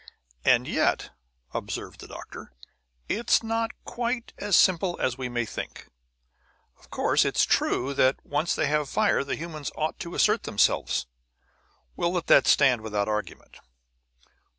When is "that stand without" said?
12.25-13.07